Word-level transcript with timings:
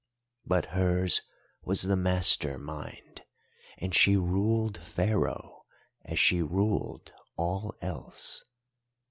"But 0.47 0.65
hers 0.73 1.21
was 1.61 1.83
the 1.83 1.95
master 1.95 2.57
mind, 2.57 3.21
and 3.77 3.93
she 3.93 4.17
ruled 4.17 4.79
Pharaoh 4.81 5.65
as 6.03 6.17
she 6.17 6.41
ruled 6.41 7.13
all 7.37 7.75
else. 7.81 8.43